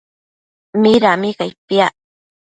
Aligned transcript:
Midami 0.81 1.29
cai 1.39 1.51
piac? 1.67 1.93